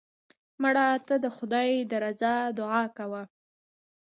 [0.61, 3.23] مړه ته د خدای د رضا دعا کوو